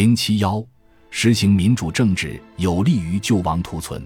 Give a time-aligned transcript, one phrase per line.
[0.00, 0.64] 零七幺，
[1.10, 4.02] 实行民主政治有利于救亡图存。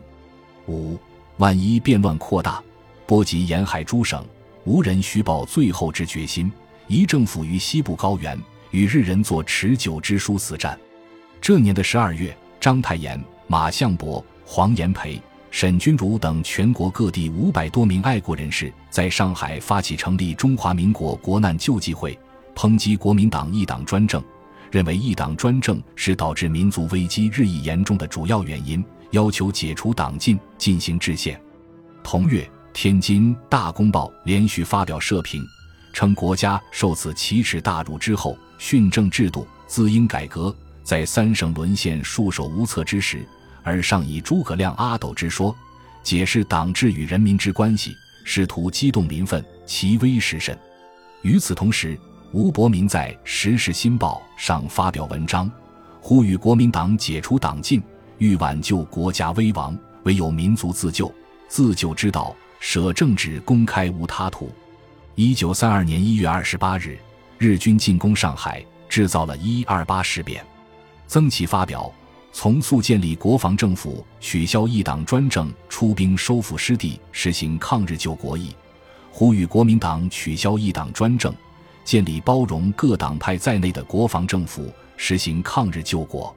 [0.67, 0.99] 五，
[1.37, 2.61] 万一变乱扩大，
[3.07, 4.27] 波及沿海诸省，
[4.65, 6.51] 无人虚报最后之决心，
[6.89, 8.37] 一政府于西部高原
[8.73, 10.77] 与日人作持久之殊死战。
[11.41, 15.23] 这年的十二月，章太炎、马相伯、黄炎培、
[15.53, 22.19] 沈钧儒等全国各地五百多名爱国人士在上海发起成立中华民国国难救济会，
[22.53, 24.21] 抨击国民党一党专政。
[24.75, 31.41] 认为一党专政是导致民族危机日益严重的主要原因，要求解除党禁，进行制宪。
[32.03, 35.41] 同月，天津《大公报》连续发表社评，
[35.93, 40.53] 称国家受此奇耻大辱之后，训政制度自应改革。
[40.83, 43.25] 在三省沦陷、束手无策之时，
[43.63, 45.55] 而尚以诸葛亮、阿斗之说，
[46.03, 50.59] 解释党治与人民之关系，试图激动民愤，其危时甚。
[51.23, 51.97] 与此同时，
[52.35, 55.49] 吴伯民在《时事新报》上发表文章，
[56.01, 57.81] 呼吁国民党解除党禁，
[58.19, 61.15] 欲挽救国家危亡，唯有民族自救。
[61.47, 64.51] 自救之道，舍政治，公开无他途。
[65.15, 66.99] 一九三二年一月二十八日，
[67.39, 70.45] 日军进攻上海，制造了一二八事变。
[71.07, 71.89] 曾琦发表
[72.33, 78.57] 从速建立国防政府，取消一党专政，出兵收复失地，实行抗日救国义，
[79.13, 81.33] 呼吁国民党取消一党专政。
[81.85, 86.35] 建立包容各党派在内的国防政府，实行抗日救国。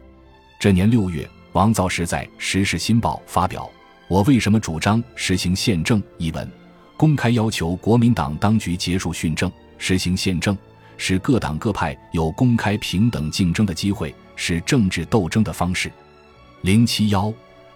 [0.59, 3.63] 这年六月，王造时在《时事新报》发表
[4.07, 6.51] 《我为什么主张实行宪政》一文，
[6.97, 10.57] 公开要求国民党当局结束训政，实行宪政，
[10.97, 15.91] 使各党各派有公开平等竞争的机会，是政治斗争的方式。
[16.61, 17.31] 零七幺，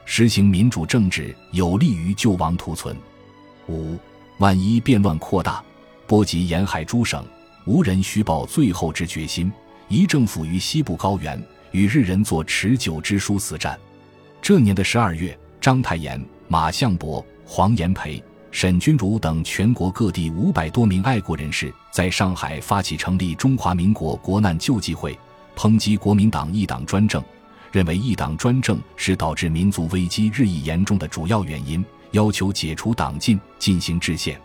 [0.05, 2.97] 实行民主政治有利于救亡图存。
[3.67, 3.95] 五，
[4.39, 5.64] 万一变乱扩大，
[6.08, 7.23] 波及沿海诸省。
[7.66, 9.52] 无人虚报最后之决心，
[9.88, 13.80] 一政府于西部高原与日人作持久之殊死战。
[14.42, 25.17] 这年的十二月，章太炎、马相伯、黄炎培、沈钧儒等全国各地五百多名爱国人士在上海发起成立中华民国国难救济会，
[25.55, 27.23] 抨击国民党一党专政，
[27.71, 34.42] 认为一党专政是导致民族危机日益严重的主要原因，要求解除党禁，进行制宪。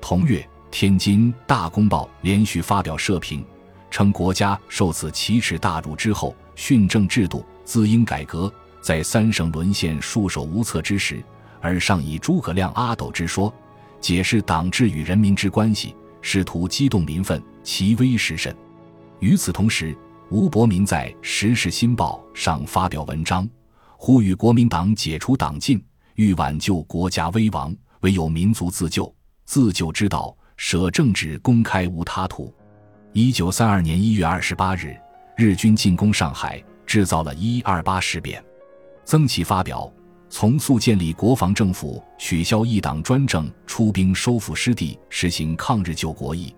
[0.00, 0.44] 同月。
[0.70, 3.44] 天津《大公报》连续发表社评，
[3.90, 8.52] 称国家受此奇耻大辱之后，训政制度自应改革。
[8.80, 11.22] 在三省沦陷、束手无策之时，
[11.60, 13.52] 而尚以诸葛亮、阿斗之说，
[14.00, 18.54] 解释党治与人民之关系，试图激动民愤，其危时甚。
[19.18, 19.96] 与此同时，
[20.30, 23.48] 吴伯民在《时事新报》上发表文章，
[23.96, 25.82] 呼吁国民党解除党禁，
[26.14, 29.12] 欲挽救国家危亡，唯有民族自救。
[29.44, 30.36] 自救之道。
[30.58, 32.52] 舍政治，公开无他途。
[33.12, 34.94] 一九三二年一月二十八日，
[35.36, 38.44] 日军进攻上海，制造了一二八事变。
[39.04, 39.90] 曾琦发表
[40.28, 46.52] 从速建立国防政府，取消一党专政，出兵收复失地，实行抗日救国义，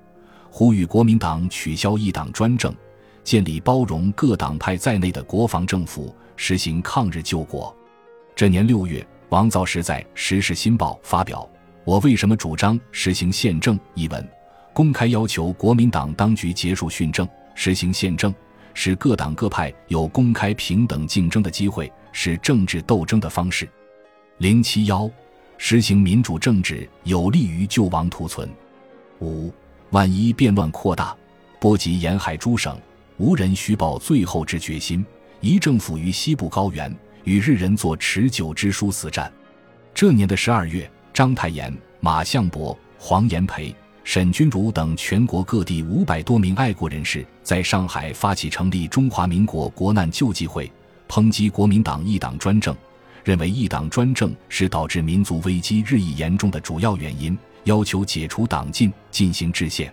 [0.51, 2.75] 呼吁国民党取消一党专政，
[3.23, 7.77] 建立包容各党派在内的国防政府，实行抗日救国。
[8.35, 11.47] 这年六月，王造时在《时事新报》发表。
[11.85, 13.79] 我为什么主张实行宪政？
[13.95, 14.29] 一文
[14.73, 18.33] 公开要求国民党当局结束训政，实行宪政，
[18.75, 23.69] 使各党各派有公开平等竞争的机会，是政治斗争的方式。
[24.39, 25.11] 零七幺，
[25.59, 28.49] 实行民主政治有利于救亡图存。
[29.21, 29.53] 五，
[29.91, 31.17] 万一变乱扩大，
[31.59, 32.79] 波及沿海诸省，
[33.17, 35.05] 无人虚报最后之决心，
[35.41, 39.33] 一政府于西部高原与日人作持久之殊死战。
[39.95, 40.89] 这年的十二月。
[41.13, 50.71] 章太炎、马相伯、黄炎培、沈钧儒等全国各地五百多名爱国人士在上海发起成立中华民国国难救济会，
[51.09, 52.75] 抨击国民党一党专政，
[53.25, 59.93] 认为一党专政是导致民族危机日益严重的主要原因，要求解除党禁，进行制宪。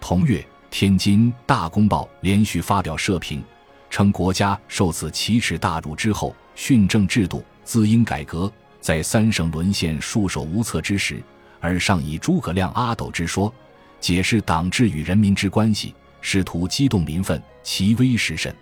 [0.00, 3.42] 同月，天津《大公报》连续发表社评，
[3.90, 8.50] 称国家受此奇耻大辱之后，训政制度自应改革。
[8.84, 11.24] 在三省沦陷、束手无策之时，
[11.58, 13.50] 而尚以诸葛亮、阿斗之说，
[13.98, 18.54] 解释党治与人民之关系，试图激动民愤，其危时甚。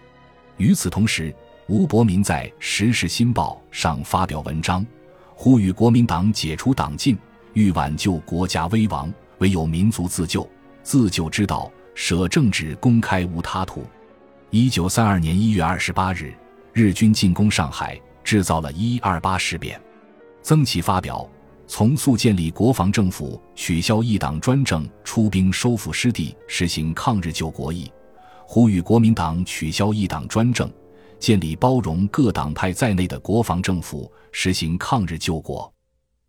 [0.59, 1.35] 与此同时，
[1.67, 4.87] 吴伯民在《时事新报》上发表文章，
[5.35, 7.19] 呼吁国民党解除党禁，
[7.55, 10.49] 欲挽救国家危亡，唯有民族自救。
[10.85, 13.85] 自救之道，舍政治，公开无他途。
[14.51, 16.33] 一九三二年一月二十八日，
[16.73, 19.81] 日军进攻上海，制造了一二八事变。
[20.43, 21.29] 曾琦发表
[21.69, 27.91] 从速建立国防政府，取消一党专政，出兵收复失地，实行抗日救国义，
[28.45, 30.71] 呼吁国民党取消一党专政，
[31.21, 35.73] 建立包容各党派在内的国防政府，实行抗日救国。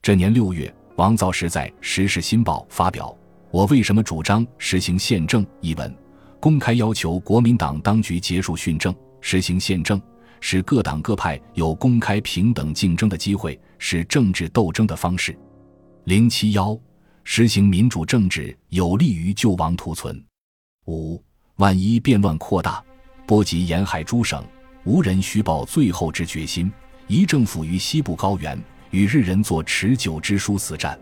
[0.01, 3.07] 这年六月，王造时在《时事新报》发表
[3.49, 5.93] 《我为什么主张实行宪政》一文，
[6.39, 9.99] 公开要求国民党当局结束训政，实行宪政，
[10.39, 15.37] 使各党各派有公开平等竞争的机会，是政治斗争的方式。
[16.05, 16.79] 零七幺，
[17.25, 20.23] 实行民主政治有利于救亡图存。
[20.87, 21.21] 五，
[21.57, 22.81] 万一变乱扩大，
[23.27, 24.41] 波及沿海诸省，
[24.85, 26.71] 无人虚报最后之决心，
[27.07, 28.57] 一政府于西部高原。
[28.91, 30.97] 与日人作持久之殊死战。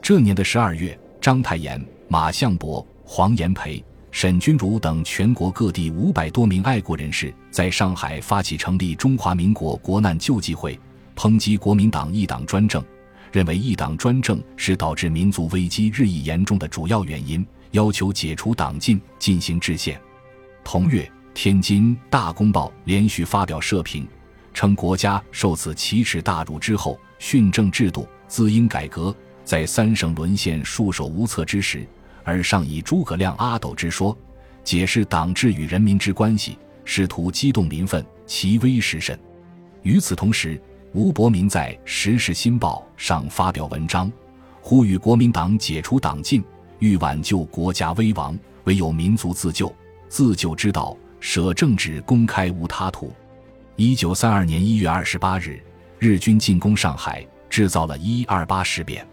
[0.00, 10.78] 这年的十二月，章太炎、马相伯、黄炎培、沈钧儒等全国各地五百多名爱国人士在上海发起成立中华民国国难救济会，
[11.16, 12.84] 抨击国民党一党专政，
[13.32, 20.00] 认为一党专政是导致民族危机日益严重的主要原因，要求解除党禁，进行制宪。
[20.62, 24.06] 同月，天津《大公报》连续发表社评，
[24.52, 26.98] 称国家受此奇耻大辱之后。
[27.20, 29.14] 训政制度自应改革，
[29.44, 31.86] 在三省沦陷、束手无策之时，
[32.22, 34.14] 而尚以诸葛亮阿斗之说
[34.62, 39.18] 解释党治与人民之关系，试图激动民愤，其危时甚。
[39.82, 40.60] 与此同时，
[40.94, 44.10] 吴伯民在《时事新报》上发表文章，
[44.60, 46.40] 呼吁国民党解除党禁，
[46.78, 49.74] 欲挽救国家危亡，唯有民族自救，
[50.08, 53.12] 自救之道，舍政治，公开无他途。
[53.74, 55.60] 一九三二年一月二十八日。
[55.98, 59.04] 日军进攻上海，制造了一二八事变。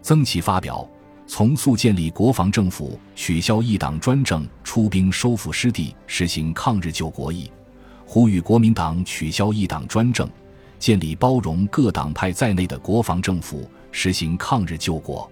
[0.00, 0.88] 曾琦发表
[1.26, 7.50] 从速建立国防政府，取消一党专政，出兵收复失地，实行抗日救国意，
[8.06, 10.26] 呼吁国民党取消一党专政，
[10.78, 15.30] 建立包容各党派在内的国防政府，实行抗日救国。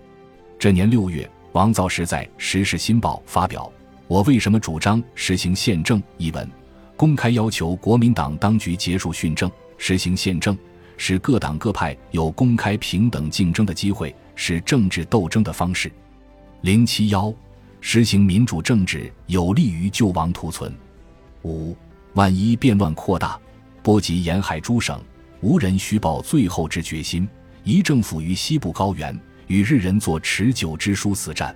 [0.59, 3.65] 这年六月，王造时在《时事新报》发表
[4.09, 6.49] 《我为什么主张实行宪政》一文，
[6.97, 10.57] 公开要求国民党当局结束训政，实行宪政。
[10.99, 15.93] 使各党各派有公开平等竞争的机会，是政治斗争的方式。
[16.63, 17.31] 零七幺，
[17.83, 20.75] 实行民主政治有利于救亡图存。
[21.43, 21.77] 五，
[22.15, 23.39] 万一变乱扩大，
[23.83, 24.99] 波及沿海诸省，
[25.41, 27.29] 无人虚报最后之决心，
[27.63, 31.55] 一政府于西部高原与日人作持久之殊死战。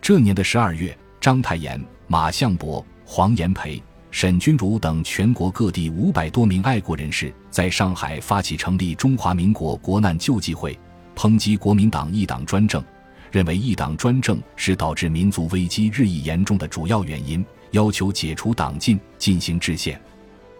[0.00, 3.82] 这年的十二月，章太炎、马相伯、黄炎培。
[4.12, 10.76] 沈钧儒等全国各地五百多名爱国人士在上海发起成立中华民国国难救济会，
[11.14, 12.82] 抨击国民党一党专政，
[13.30, 20.00] 认为一党专政是导致民族危机日益严重的主要原因，要求解除党禁，进行制宪。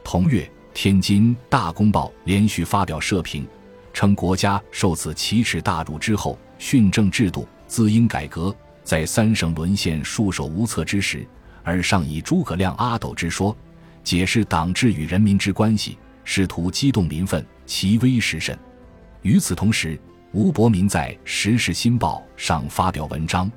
[0.05, 3.47] 同月，天津《大公报》连续发表社评，
[3.93, 11.27] 称国家受此奇耻大辱之后，训政制度自应改革，在三省沦陷、束手无策之时。
[11.63, 13.55] 而上以诸葛亮阿斗之说
[14.03, 18.59] 解释党治与人民之关系，试图激动民愤，其危时甚。
[19.21, 20.01] 与此同时，
[20.33, 23.51] 吴伯民在《时事新报》上发表文章，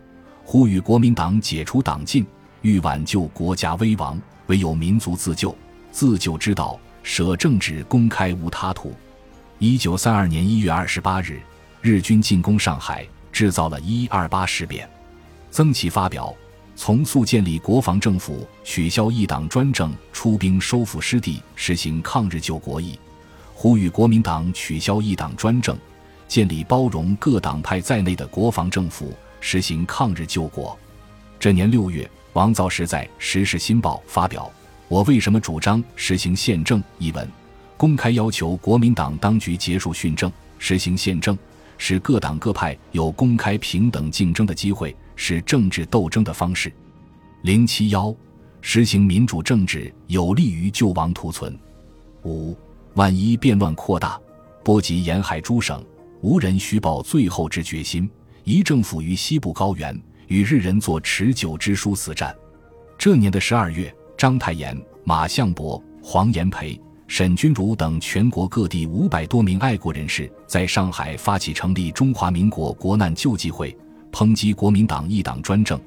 [0.43, 2.25] 呼吁国民党解除党禁，
[2.61, 5.55] 欲挽救国家危亡，唯有民族自救，
[5.89, 8.93] 自救之道，舍政治，公开无他途。
[9.59, 11.39] 一九三二年一月二十八日，
[11.81, 14.89] 日军进攻上海，制造了一二八事变。
[15.51, 16.35] 曾琦发表。
[16.75, 22.99] 从速建立国防政府，取消一党专政，出兵收复失地，实行抗日救国意，
[23.53, 25.77] 呼吁国民党取消一党专政，
[26.27, 30.75] 建立包容各党派在内的国防政府，实行抗日救国。
[31.39, 34.51] 这年六月，王造时在《时事新报》发表
[34.87, 37.27] 《我为什么主张实行宪政》一文，
[37.77, 41.37] 公开要求国民党当局结束训政，实行宪政。
[41.75, 46.71] 使各党各派有公开平等竞争的机会，是政治斗争的方式。
[47.41, 48.15] 零七幺，
[48.61, 51.57] 实行民主政治有利于救亡图存。
[52.23, 52.55] 五，
[52.93, 54.17] 万一变乱扩大，
[54.63, 55.83] 波及沿海诸省，
[56.21, 58.09] 无人虚报最后之决心，
[58.45, 62.33] 一政府于西部高原与日人作持久之殊死战。
[62.97, 66.79] 这年的十二月，章太炎、马相伯、黄炎培。
[67.07, 73.77] 沈钧儒等全国各地五百多名爱国人士在上海发起成立中华民国国难救济会，
[74.13, 75.77] 抨击国民党一党专政，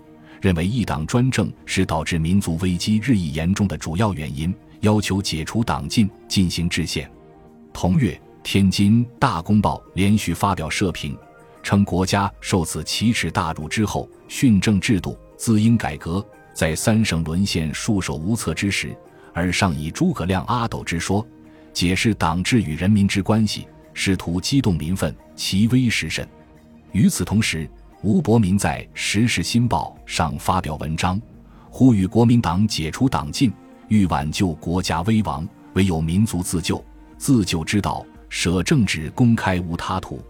[0.42, 7.10] 认为一党专政是导致民族危机日益严重的主要原因，要求解除党禁，进行制宪。
[7.72, 11.16] 同月，天津《大公报》连续发表社评，
[11.62, 16.22] 称国家受此奇耻大辱之后，训政制度自应改革，
[16.56, 18.96] 在三省沦陷、束手无策之时。
[19.34, 21.24] 而上以诸葛亮阿斗之说
[21.74, 26.26] 解释党治与人民之关系，试图激动民愤，其危时甚。
[26.92, 27.68] 与此同时，
[28.02, 31.20] 吴伯民在《时事新报》上发表文章，
[31.68, 33.52] 呼吁国民党解除党禁，
[33.88, 36.82] 欲挽救国家危亡，唯有民族自救，
[37.18, 40.24] 自救之道，舍政治，公开无他途。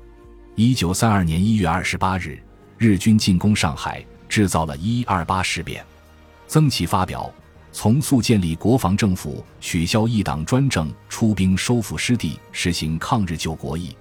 [0.56, 2.42] 一九三二年一月二十八日，
[2.76, 5.84] 日军进攻上海，制造了一二八事变。
[6.46, 7.32] 曾琦发表。
[7.72, 13.94] 从速建立国防政府，取消一党专政，出兵收复失地，实行抗日救国意，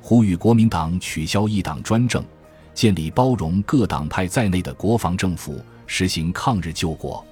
[0.00, 2.24] 呼吁国民党取消一党专政，
[2.72, 7.26] 建立包容各党派在内的国防政府，实行抗日救国。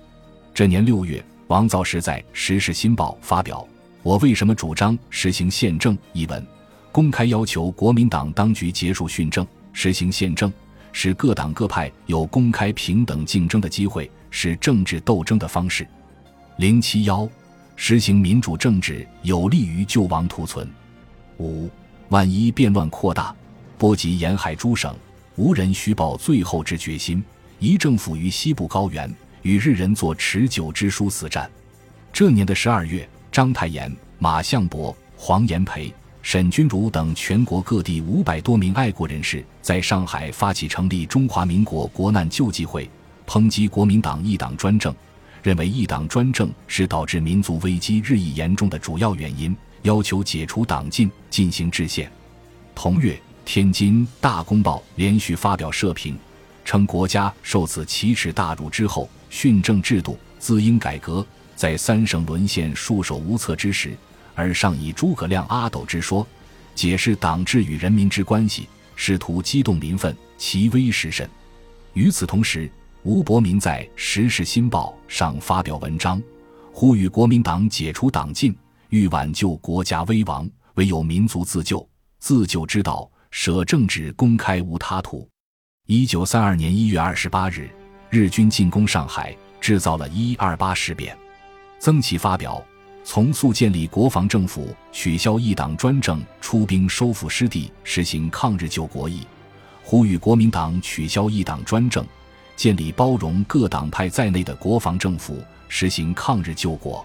[0.52, 3.60] 这年六月，王造时在《时事新报》发表
[4.02, 6.44] 《我为什么主张实行宪政》一文，
[6.90, 10.52] 公开要求国民党当局结束训政，实行宪政，
[10.90, 14.10] 使各党各派有公开平等竞争的机会。
[14.36, 15.86] 是政治斗争的方式。
[16.56, 17.26] 零七幺，
[17.76, 20.68] 实行民主政治有利于救亡图存。
[21.38, 21.70] 五，
[22.08, 23.32] 万一变乱扩大，
[23.78, 24.92] 波及沿海诸省，
[25.36, 27.22] 无人虚报最后之决心，
[27.60, 29.08] 一政府于西部高原，
[29.42, 31.48] 与日人作持久之殊死战。
[32.12, 42.90] 这年的十二月，章太炎、马相伯、黄炎培、沈钧儒等全国各地五百多名爱国人士，在上海发起成立中华民国国难救济会。
[43.26, 44.94] 抨击国民党一党专政，
[45.42, 52.10] 认为一党专政是导致民族危机日益严重的主要原因，要求解除党禁，进行制宪。
[52.74, 56.16] 同月，天津《大公报》连续发表社评，
[56.64, 61.26] 称国家受此奇耻大辱之后，训政制度自应改革。
[61.56, 63.96] 在三省沦陷、束手无策之时，
[64.34, 66.26] 而尚以诸葛亮阿斗之说，
[66.74, 71.28] 解释党治与人民之关系，试图激动民愤，其危时甚。
[71.92, 72.68] 与此同时，
[73.04, 76.22] 吴伯民在《时事新报》上发表文章，
[76.72, 78.56] 呼吁国民党解除党禁，
[78.88, 81.86] 欲挽救国家危亡，唯有民族自救。
[82.18, 85.28] 自救之道，舍政治，公开无他途。
[85.86, 87.68] 一九三二年一月二十八日，
[88.08, 91.14] 日军进攻上海，制造了一二八事变。
[91.78, 92.64] 曾琦发表：
[93.04, 99.26] 从速建立国防政府，取消一党专政，出兵收复失地，实行抗日救国意，
[99.82, 102.02] 呼吁国民党取消一党专政。
[102.56, 107.04] 建立包容各党派在内的国防政府，实行抗日救国。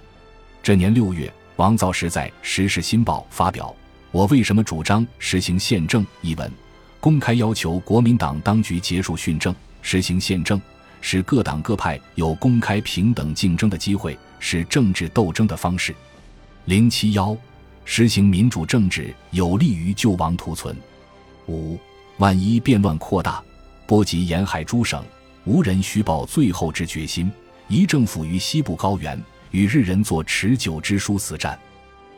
[0.62, 3.68] 这年六月，王造时在《时事新报》发表
[4.12, 6.52] 《我为什么主张实行宪政》一文，
[7.00, 10.62] 公开要求国民党当局结束训政，实行宪政，
[11.02, 15.96] 使各党各派有公开平等竞争的机会，是政治斗争的方式。
[16.66, 17.36] 零七幺，
[17.86, 20.76] 实行民主政治有利于救亡图存。
[21.48, 21.80] 五，
[22.18, 23.42] 万一变乱扩大，
[23.88, 25.04] 波及沿海诸省。
[25.50, 27.32] 无人虚报最后之决心，
[27.68, 31.58] 一政府于西部高原，与日人作持久之殊死战。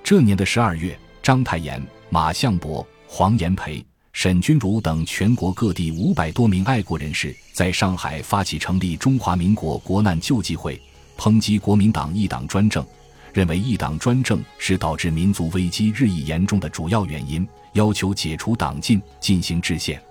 [0.03, 10.77] 这年的十二月，章太炎、马相伯、黄炎培、沈钧儒等全国各地五百多名爱国人士，在上海发起成立中华民国国难救济会，
[11.17, 12.85] 抨击国民党一党专政，
[13.33, 20.03] 认为一党专政是导致民族危机日益严重的主要原因，要求解除党禁，进行制宪。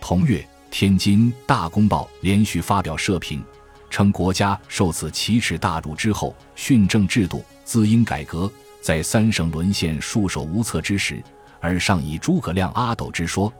[0.00, 0.44] 同月。
[0.78, 3.42] 天津《大公报》连续发表社评，
[3.88, 8.52] 称国家受此奇耻大辱之后，训政制度自应改革。
[8.82, 11.24] 在三省沦陷、束手无策之时，
[11.60, 13.50] 而尚以诸葛亮阿斗之说，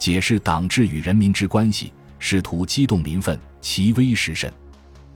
[0.00, 4.52] 解释党治与人民之关系，试图激动民愤，其危时甚。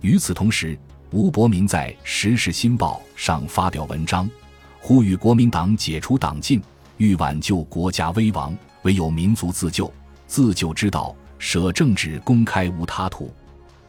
[0.01, 0.79] 与此同时，
[1.11, 4.31] 吴伯民在《时事新报》上发表文章，
[4.79, 6.63] 呼吁国民党解除党禁，
[6.99, 9.93] 欲挽救国家危亡，唯有民族自救。
[10.29, 11.17] 自救之道。
[11.39, 13.33] 舍政治，公开无他途。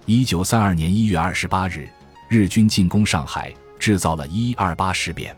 [0.05, 1.89] 一九三二年一月二十八日，
[2.27, 5.35] 日军进攻上海，制造了一二八事变。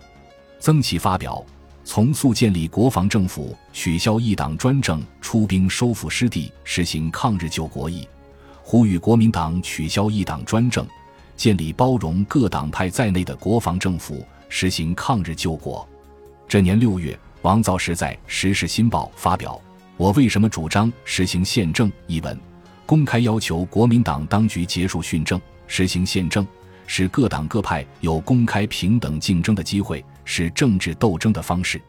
[0.59, 1.43] 曾琦发表：
[1.83, 8.07] 从速建立国防政府，取消一党专政，出兵收复失地，实行抗日救国意，
[8.61, 10.85] 呼吁国民党取消一党专政，
[11.35, 15.87] 建立包容各党派在内的国防政府，实行抗日救国。
[16.47, 19.59] 这年六月，王造时在《时事新报》发表。
[19.97, 21.91] 我为什么主张实行宪政？
[22.07, 22.37] 一文，
[22.85, 26.45] 公开要求国民党当局结束训政，实行宪政，
[26.87, 31.79] 使各党各派有公开平等竞争的机会，是政治斗争的方式。